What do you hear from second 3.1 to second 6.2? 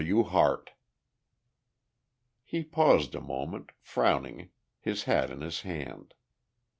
a moment, frowning, his hat in his hand.